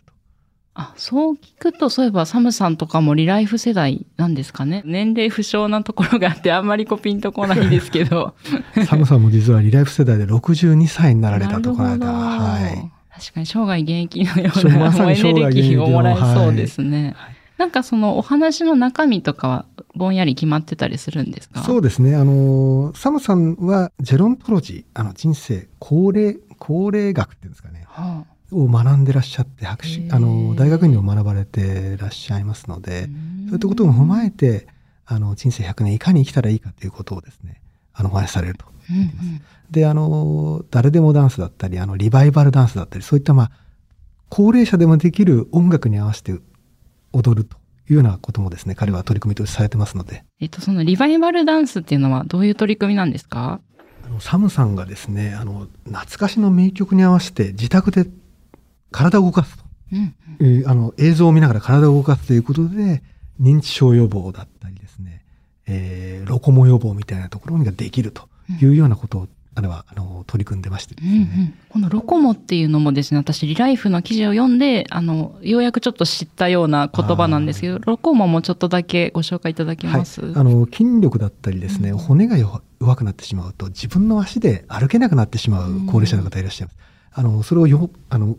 [0.81, 4.83] あ、そう聞くと、そういえばサムさんとかもリライフ世代なんですかね。
[4.85, 8.35] 年齢不詳なところがあって、あんまりこうピンとこないですけど。
[8.87, 12.91] サムさんも実はリライフ世代で62歳になられたとこの間、はい。
[13.13, 17.17] 確かに生涯現役のようそうな、エネルギーをもらえそうですね。
[17.57, 19.65] なんかそのお話の中身とかは
[19.97, 21.65] ぼんやり決まってたりするんですか？
[21.65, 22.15] そうですね。
[22.15, 33.09] あの、サムさんはジェロントロジー、あの人生、高齢、高齢学っていうんですかね、はあを学んでらっしゃって、博士あの、大学院でも学ばれてらっしゃいますので、
[33.47, 34.67] そういったことも踏まえて、
[35.07, 37.61] あの、人生100年いかに生きたらいいかということをですね、
[37.95, 38.65] あのお話しされると。
[38.91, 39.09] うんうん。
[39.71, 43.51] であの誰でもダンスだったりあのリバイバルダンスだったりそういったまあ
[44.31, 46.33] 高齢者でもできる音楽に合わせて
[47.13, 47.59] 踊ると
[47.91, 50.25] いうようなこともですね彼は取り組みとしてされてますので。
[50.41, 53.61] えっと、そのリバイバルダンスっていうのはどういう取り組みなんですか？
[54.07, 58.07] あのサムさんがですねあの懐かしの名曲に合わせて自宅で
[58.91, 59.65] 体を動かすと。
[59.93, 63.03] うんいうあの映像を見ながら体を動かすということで
[63.41, 65.25] 認知症予防だったりですね、
[65.67, 68.29] えーロコモ予防みたいなところができると
[68.61, 86.79] いうようなことを、あれはあの取り組んでましてですうんうね、ん、このロコモっていうのもですね私リライフの記事を読んであのようやくちょっと知ったような言葉なんですけどロコモもちょっとだけご紹介いただけます、はい、あの筋力だったりですね、うん骨が弱弱くなってしまうと自分の足で歩けなくなってしまう高齢者の方いらっしゃいます。
[87.13, 88.37] あのそれをよあの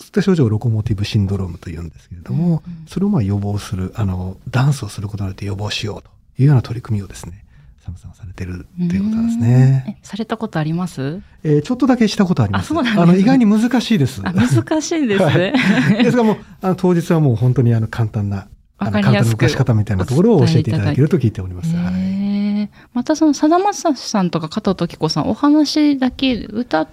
[0.00, 6.10] そういった症状をロコモティブシンドロームというんですけれども、うんうんそれをまあ予防するあのダンスをすることによって予防しようと
[6.40, 7.44] いうような取り組みをですね
[7.84, 9.96] サムさんはされてるということなんですうんね。
[10.02, 11.20] えされたことあります？
[11.44, 12.64] えーちょっとだけしたことあります。
[12.64, 14.20] あそうなんねあの意外に難しいです。
[14.24, 15.52] あ難しいですね。
[16.02, 21.74] ですがもうあの当日はもう本当にあの簡単なあの簡単な動かし方みたいなところを教えていただけると聞いております。
[21.76, 26.88] はいまたそのさだまさしさんとか加藤時子さんお話だけ歌っ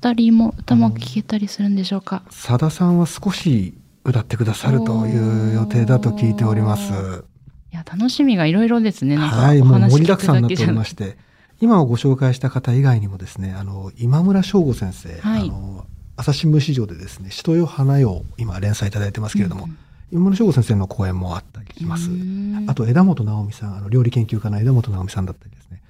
[0.00, 2.22] たりも歌も聴けたりするんでしょうか？
[2.30, 7.24] さださんは少し歌ってくださるという予定だと聞いております。
[7.72, 9.16] いや楽しみがいろいろですね。
[9.16, 11.18] はい、もう盛りだくさんになっておりまして、
[11.60, 15.42] 今ご紹介した方以外にもですね、あの今村翔吾先生、はい。
[15.42, 15.86] あの
[16.16, 19.68] 朝日新聞市場でですね、人よ花よを今連載いただいてますけれども、
[20.10, 22.10] 今村翔吾先生の講演もあったりします。
[22.10, 22.66] うん。
[22.68, 25.82] あと枝本直美さん、あの料理研究家の枝本直美さんだったりですね、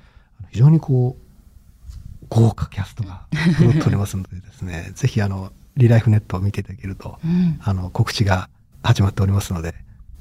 [0.51, 1.23] 非常にこう
[2.31, 3.27] 豪華キャストが
[3.59, 8.49] 揃っておりますのでですね、 ぜひあのリライフネットを見ていただけると、うんあの告知が
[8.83, 9.75] 始まっておりますので、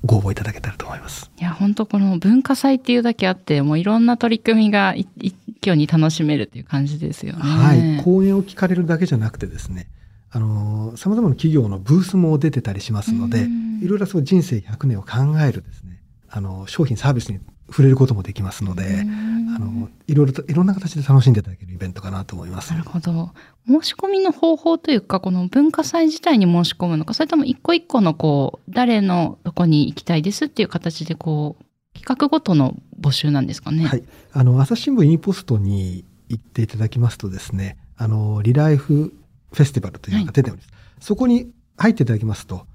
[0.03, 1.31] ご応募いただけたらと思います。
[1.39, 7.39] いや本当この文化祭っていうだけあってもういろんな取り組みがい一挙に楽しめるっていう感じですよね。
[7.41, 9.87] はい、講演を聞かれるだけじゃなくてですね、
[10.31, 17.39] あのさまざまな企業のブースも出てたりしますので、うんいろいろそう人生100年を考えるですね、あの商品サービスに
[17.69, 22.71] 触れることもできますので、うんあのいろいろといろんな形で楽しんでいただけるイベントかなと思います。
[22.71, 23.32] なるほど。
[23.67, 31.63] 申し込みの方法というか、この文化祭自体に申し込むのか、それとも一個一個のこう、誰のとこに行きたいですっていう形でこう、
[31.99, 33.86] 企画ごとの募集なんですかね？
[33.86, 39.13] はい、あの朝日新聞 e ポストに行っていただきますとですね、あのリライフ
[39.51, 40.69] フェスティバルというのが出ております。
[41.01, 42.67] そこに入っていただきますと、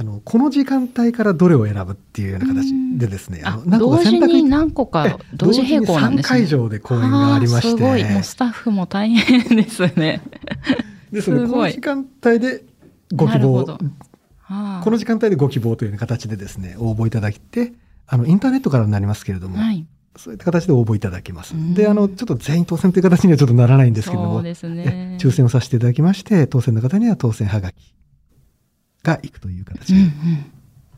[0.00, 6.46] あのこの時間帯からどれを選ぶっていうような形でですね、あの同時に何個えか同時並行なんです3会ね。
[6.46, 8.04] 場で講演がありましあーすごい。
[8.04, 10.22] もうて、スタッフも大変ですね。
[11.12, 12.64] ですのですこの時間帯で
[13.14, 13.66] ご希望
[14.82, 17.74] この時間帯でご希望というような形でですね、応募いただいて、
[18.06, 19.86] あのインターネットからになりますけれども、はい。
[20.16, 21.74] そういった形で応募いただけますうん。
[21.74, 25.22] で、あの、ちょっと全員当選という形にはちょっとならないんですけれども、そうですねえ。
[25.22, 27.92] 抽選をさせていただきまして、当選の方には当選はがき
[29.02, 30.00] がいくという形で。
[30.00, 30.10] うんうん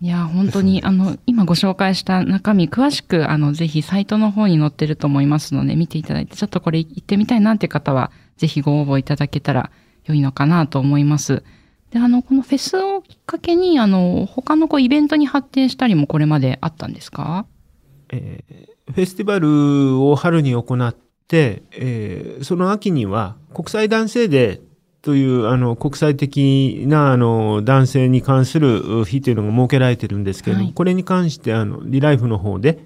[0.00, 9.70] いや、本当に、あの、今ご紹介した中身、詳しく、あの、ぜひサイトの方に載ってると思いますので、見ていただいて、ちょっとこれ行ってみたいなっていう方は、ぜひご応募いただけたら
[10.06, 11.44] 良いのかなと思います。
[11.92, 17.46] で、あの、このフェスをきっかけに、あの、他のこうイベントに発展したりもこれまであったんですか？
[18.08, 20.96] えーフェスティバルを春に行っ
[21.28, 24.60] て、えーその秋には国際男性デー
[25.02, 30.74] というあの国際的なあの男性に関する日というのが設けられてるんですけれども、はい。
[30.74, 32.78] これに関してあのリライフの方で、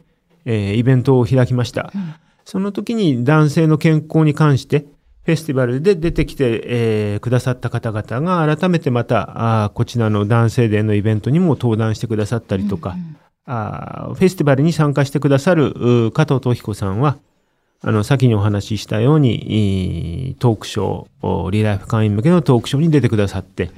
[0.47, 1.93] えーイベントを開きました。
[1.95, 2.15] うん。
[2.45, 4.87] その時に男性の健康に関して
[5.25, 13.17] フェスティバルで出てきて、えーくださった方々が改めてまたあーこちらの男性デーのイベントにも登壇してくださったりとか、うん
[13.49, 17.19] あーフェスティバルに参加してくださるう加藤時子さんは
[17.89, 23.71] あの先にお話ししたようにトークショーおリライフ会員向けのトークショーに出てくださって、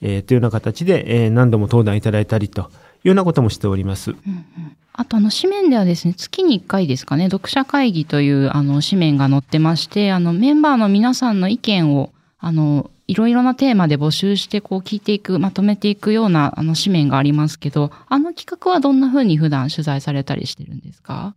[0.00, 4.12] えーというような形で、えー何度も登壇いただいたりというようなこともしております。
[4.12, 4.76] うんうん。
[4.94, 21.34] あとあの紙面ではですね月に1回ですかね読者会議というあの紙面が載ってましてあのメンバーの皆さんの意見をあのいろいろなテーマで募集してこう聞いていくまとめていくようなあの紙面がありますけどあの企画はどんな風に普段取材されたりしてるんですか？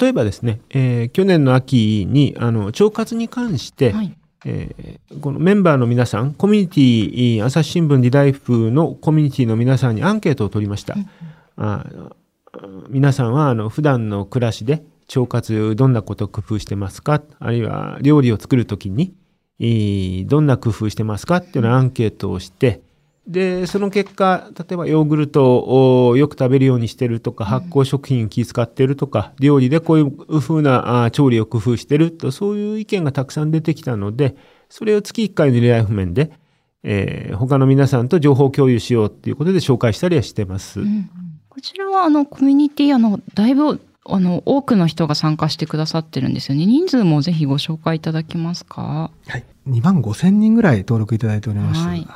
[0.00, 4.16] 例えばですね、えー去年の秋にあの腸活に関して、はい。
[4.46, 10.96] えーこのメンバーの皆さんコミュニティ朝日新聞リライフのコミュニティの皆さんにアンケートを取りました。
[11.56, 12.12] ああ
[12.88, 17.22] 皆さんはあの普段の暮らしで腸活どんなことを工夫してますか？
[17.38, 19.14] あるいは料理を作るときに
[19.60, 21.36] えーどんな工夫してますか？
[21.36, 22.82] っていうようなアンケートをして、
[23.26, 34.36] でその結果例えばヨーグルトをよく食べるようにしてるとか発酵食品気使ってるとか、料理でこういう風なあ調理を工夫してるとそういう意見がたくさん出てきたので
[34.68, 36.32] それを月1回のリライフ面で、
[36.82, 40.80] えー他の皆さんと情報共有しようっていうことで紹介したりはしてます。
[40.80, 41.08] うん
[41.48, 46.66] こちらはあのコミュニティあのだいぶあの多くの人が参加してくださってるんですよね。
[46.66, 49.12] 人数もぜひご紹介いただけますか？
[49.28, 49.44] はい。
[49.68, 52.06] 2万5千人ぐらい登録いただいておりまして、はい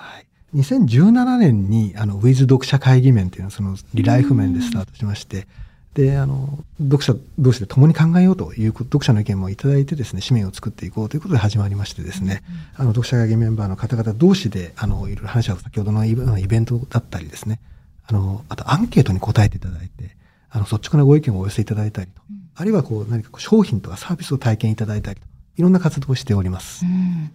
[0.54, 5.46] 2017年に、あの、ウィズ読者会議面っていうのは、その、リライフ面でスタートしまして、
[5.94, 12.42] で、あの、読者同士で共に考えようという読者の意見もいただいてですね、紙面を作っていこうということで始まりましてですね、
[12.76, 17.60] あの、読者会議メンバーの方々同士で、あの、いろいろ話し合う、先ほどのイベントだったりですね、
[18.06, 20.16] あの、あとアンケートに答えていただいて、
[20.50, 22.22] あの、率直なご意見をお寄せいただいたりと、
[22.54, 25.26] あるいはこう、何か商品とかサービスを体験いただいたりと、
[25.56, 26.86] いろんな活動をしております。
[26.86, 27.32] うん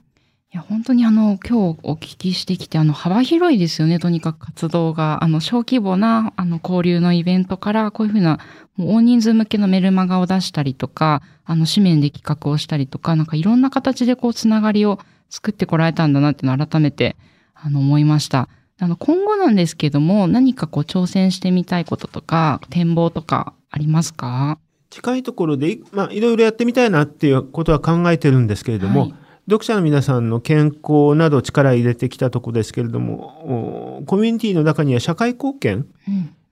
[0.53, 5.23] いや本当にあの今日お聞きしてきてあの幅広いですよねとにかく活動が。
[5.23, 8.37] あの小規模なあの交流のイベントからこういうふうな
[8.75, 14.99] もう大人数向けのメルマガを出したりとかあの紙面で企画をしたりとかなんかいろんな形でこうつながりを
[15.31, 17.15] 作ってこられたんだなっていうのを改めて
[17.55, 18.47] あの思いました。
[18.77, 24.59] あの今後なんですけども何かこう挑戦してみたいこととか展望とかありますか？
[24.91, 29.15] 近いところで、まあ、いろいろやってみたいなっていうことは考えてるんですけれども、はい
[29.45, 35.87] 読者の皆さんの健康など力入れてきたとこですけれども、コミュニティの中には社会貢献、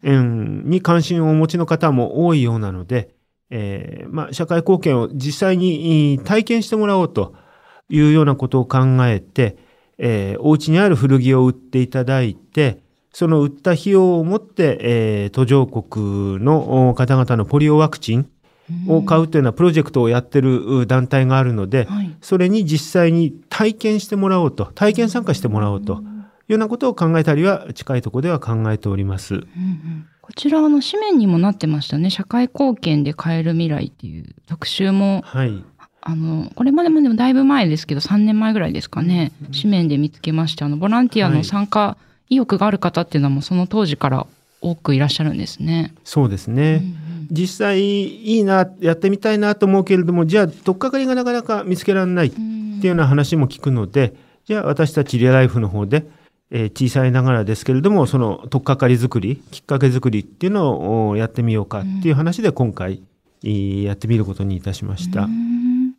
[0.04, 3.14] に関心をお持ちの方も多いようなので、
[3.50, 7.36] えーま、社会貢献を実際に体験してもらおうと
[7.89, 9.58] いうようなことを考えて、
[9.98, 12.80] えーお家にある古着を売っていただいて、
[13.14, 18.30] その売った費用を持って、えー途上国の方々のポリオワクチン
[18.88, 26.01] を買うというようなプロジェクトをやってるう団体があるので、はいそれに実際に体験してもらおうと、体験参加してもらおうという
[26.49, 29.36] ようなことを考えたりは近いところでは考えております。
[29.36, 35.63] うんうんこちらあの紙面にもなってましたね社会貢献で変える未来っていう特集もはい。
[36.03, 41.97] あのこれまでもでもだいぶ前ですけど3年前ぐらいですかね紙面で見つけましてあのボランティアの参加
[42.30, 44.26] 意欲がある方っていうのはもうその当時から
[44.61, 45.93] 多くいらっしゃるんですね。
[46.03, 46.82] そうですね。
[47.32, 54.13] 実際いいな、やってみたいなと思うけれども、じゃあ、取っかかりがなかなか見つけられないっていうような話も聞くので、
[54.45, 56.05] じゃあ私たちリアライフの方で、
[56.51, 63.01] えー小さいながらですけれども、その取っかかり作り、きっかけ作りっていうのをおやってみようかっていう話で今回、
[63.43, 65.21] えーやってみることにいたしました。
[65.23, 65.93] うん。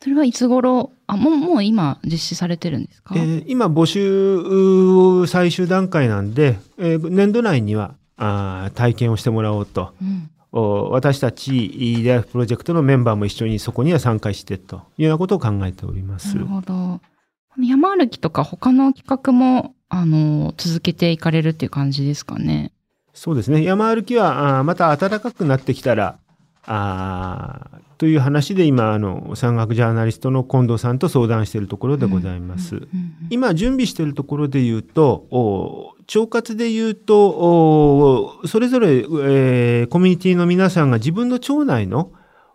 [0.00, 9.92] それはいつ頃あもうもう今実施されてるんですか、えー今募集最終段階なんで、えー年度内にはあー体験をしてもらおうと。
[10.00, 10.30] うん。
[10.37, 16.46] お私たちリライフプロジェクトのメンバーも一緒にそこには参加してというようなことを考えておりますなる。
[16.46, 17.00] ほど。
[17.60, 22.72] 山歩きとか他の企画もあの続けていかれるっていう感じですかね。
[23.12, 26.18] そうですね山歩きはあーまた暖かくなってきたら
[26.64, 32.76] あーという話で今あの山岳ジャーナリストの近藤さんと相談しているところでございます。
[32.76, 32.88] うんうん
[33.30, 42.12] 今準備しているところで言うと、お腸活で言うと、おそれぞれ、えーコミュニティの皆さんが自分の腸内の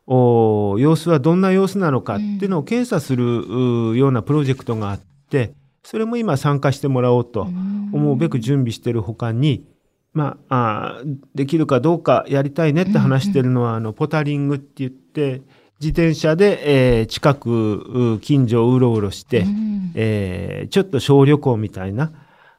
[0.08, 9.68] お様子はどんな様子なのかっていうのを検査するうようなプロジェクトがあって、それも今参加してもらおうと思うべく準備しているほかに、
[10.14, 15.42] まあ、あーできるかどうかやりたいねって話してるのは、あの、ポタリングって言って、
[15.80, 19.92] 自転車で、えー近く、う近所をうろうろして、うん。
[19.96, 22.12] えーちょっと小旅行みたいな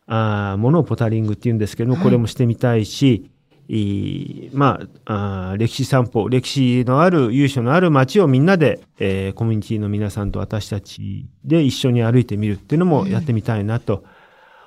[0.06, 3.30] あーものをポタリングって言うんですけども、はいこれもしてみたいし、
[3.68, 14.04] いいまあ、あー歴史散歩歴史のある由緒のある街をみんなで、えーコミュニティの皆さんと私たちで一緒に歩いてみるっていうのもやってみたいなと、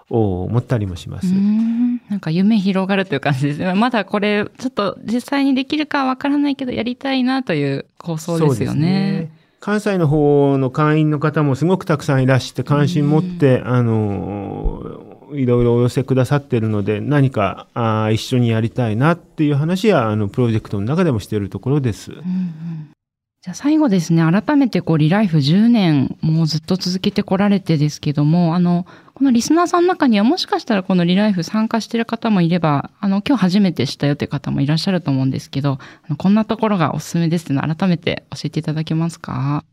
[0.09, 1.27] お思ったりもします。
[1.27, 3.73] うんなんか夢広がるという感じですね。
[3.73, 9.31] まだこれちょっと実際にできるかわからないけどやりたいなという構想ですよね。
[9.59, 22.11] 関西の方の会員の方もすごくたくさんいらして関心持って、あのいろいろお寄せくださっているので何かあー一緒にやりたいなっていう話はあのプロジェクトの中でもしているところです。
[22.11, 22.91] うんうん
[23.39, 39.63] じゃあ最後ですね、改めてこうリライフ10年もうずっと続けてこられてですけども、あの、このリスナーさんの中にはもしかしたらこのリライフ参加している方もいれば、あの、今日初めて知ったよという方もいらっしゃると思うんですけど、あのこんなところがおすすめですっていうのを改めて教えていただけますか？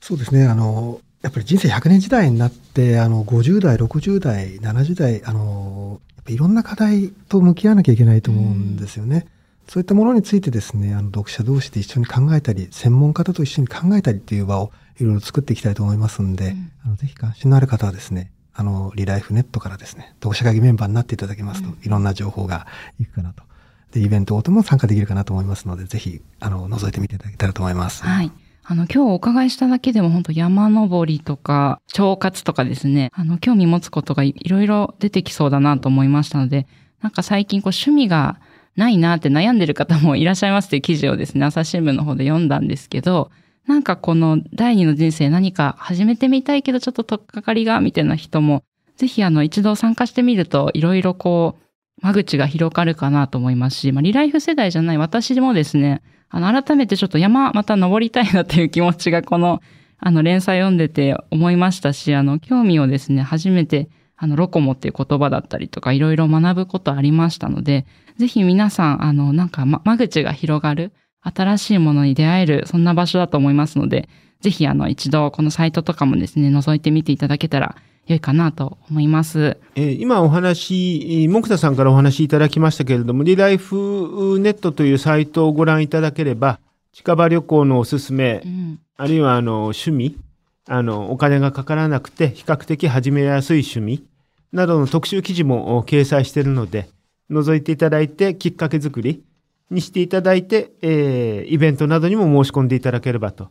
[0.00, 0.46] そうですね。
[0.46, 9.26] あの、やっぱり人生100年時代になって、あの、50代、60代、70代、あの、やっぱいろんな課題と向き合わなきゃいけないと思うんですよね。
[9.66, 14.70] そういったものについてですね、あの、読者同士で一緒に考えたり、専門家と一緒に考えたりっていう場を
[15.00, 22.68] いろいろ作っていきたいと思いますんで、うんあのぜひ関心のある方はですね、あの、リライフネットからですね、同社会議メンバーになっていただけますと、いろんな情報が
[23.00, 23.42] いくかなと。
[23.90, 28.04] で、イベントごとも参加できるかなと思いますので、ぜひ、あの、覗いてみていただけたらと思います。
[28.04, 28.30] はい。
[28.68, 36.66] あの、今日お伺いしただけでも本当山登りとか、腸活とかですね、あの、興味持つことがいろいろ出てきそうだなと思いましたので、
[37.00, 38.40] なんか最近こう趣味が
[38.74, 43.30] ないなって悩んでる方もいらっしゃいますという記事をですね、朝日新聞の方で読んだんですけど、
[43.68, 48.64] なんかこの第二の人生何か始めてみたいけどちょっと取っかかりがみたいな人も、
[48.96, 51.56] ぜひあの一度参加してみるといろいろこ
[52.02, 59.60] う、間口が広がるかなと思いますし、まあ、リライフ世代じゃない私もですね、あの、改めてちょっと山また登りたいなという気持ちがこの、
[59.98, 67.86] あの、連載読んでて思いましたし、あの、興味をですね、初めて、あの、ロコモっていう言葉だったりとか、いろいろ学ぶことありましたので、
[68.18, 74.08] ぜひ皆さん、あの、なんか、ま、間口が広がる、新しいものに出会える、そんな場所だと思いますので、
[74.40, 79.58] ぜひ、あの、一度、このサイトとかもですね、覗いてみていただけたら良いかなと思います。
[79.74, 86.60] えー今お話、木田さんからお話しいただきましたけれども、リライフネットというサイトをご覧いただければ、
[86.92, 88.78] 近場旅行のおすすめう、ん。
[88.96, 90.16] あるいはあの趣味、
[90.68, 94.04] あのお金がかからなくて比較的始めやすい趣味
[94.52, 96.88] などの特集記事もお掲載しているので、
[97.30, 99.24] 覗いていただいてきっかけ作り
[99.70, 103.50] にしていただいて、えーイベントなどにも申し込んでいただければと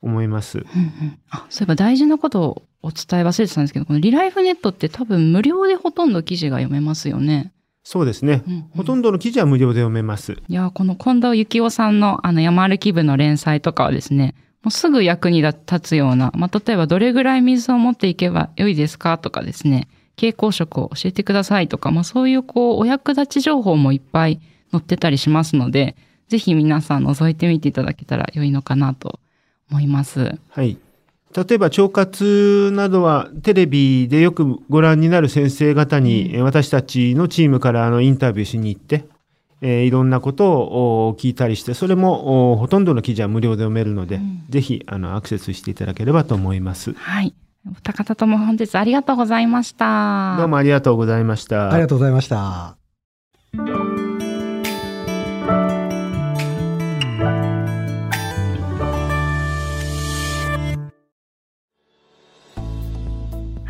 [0.00, 0.58] 思います。
[0.58, 7.52] うんうんあ、そういえば大事なことをお伝え忘れてたんですけど、このリライフネットって多分無料でほとんど記事が読めますよね。
[7.84, 8.42] そうですね。
[8.46, 10.36] うんうんほとんどの記事は無料で読めます。
[10.48, 25.96] いや、この近藤幸雄さんのあの山歩き部の連載とかはですね、もうすぐ役に立つような、まあ、例えばどれぐらい水を持っていけば良いですかとかですね、蛍光色を教えてくださいとか、まあ、そういうこう、お役立ち情報もいっぱい載ってたりしますので、
[26.28, 29.18] ぜひ皆さん覗いてみていただけたら良いのかなと
[29.70, 30.38] 思います。
[30.48, 30.78] はい。
[31.34, 39.04] 例えば腸活などはテレビでよくご覧になる先生方に、えー私たちのチームからあのインタビューしに行って、
[39.62, 46.92] えーいろんなことをお聞いたりしてそれもおほとんどの記事は無料で読めるので、うんぜひあのアクセスしていただければと思います。
[46.92, 47.34] はい。
[47.66, 50.36] お二方とも本日ありがとうございました。
[50.36, 51.70] どうもありがとうございました。
[51.70, 52.76] ありがとうございました。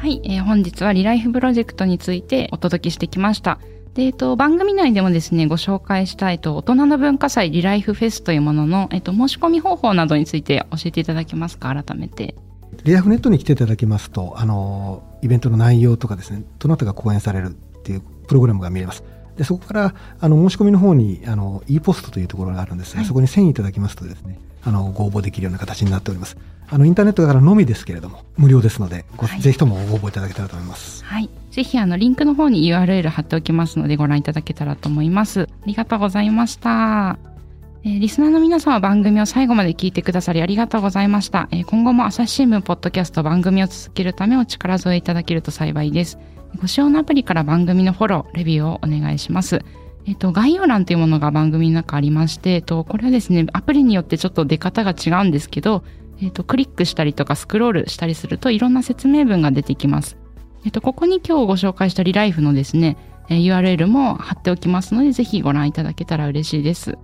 [0.03, 3.61] はい、えー本日はリライフプロジェクトについてお届けしてきました。
[3.94, 12.34] で、えっと、番組内でもですね、ご紹介したいと、大人の文化祭リライフフェスというものの、えっと、申し込み方法などについて教えていただけますか、改めて。
[12.82, 19.05] リアフネットに来ていただきますと、あの、イベントの内容とかですね、どなたが講演されるっていうプログラムが見えます。
[19.36, 26.36] で、そこから、あの、申し込みの方に、あの、e ポストというところがあるんですが、はいそこに遷移いただきますとですね、あの、ご応募できるような形になっております。
[26.68, 31.04] あの、インターネットからのみですけれども、無料ですので、ごはいぜひともご応募いただけたらと思います。
[31.04, 31.28] はい。
[31.50, 35.42] ぜひ、あの、リンクの方に URL 貼っておきますので、ご覧いただけたらと思います。
[35.42, 37.18] ありがとうございました。
[37.84, 41.48] えーリスナーの皆さんは番組を最後まで聞いてくださりありがとうございました。
[41.50, 46.16] えー今後も朝日新聞ポッドキャスト番組を続けるためお力添えいただけると幸いです。
[46.60, 49.64] ご使用のアプリから番組のフォロー、レビューをお願いします。
[50.07, 55.84] えっと、概要欄というものが番組の中ありまして、えっと、これはですね、アプリによってちょっと出方が違うんですけど、
[56.20, 60.16] えっと、クリックしたりとかスクロールしたりするといろんな説明文が出てきます。
[60.64, 62.96] えっと、ここに今日ご紹介したリライフのですね、
[63.28, 66.98] えー URL も貼っておきますので、ぜひご覧いただけたら嬉しいです。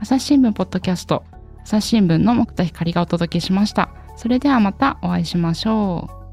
[0.00, 1.24] 朝日新聞ポッドキャスト、
[1.64, 3.90] 朝日新聞の木田光がお届けしました。
[4.16, 6.27] それではまたお会いしましょう。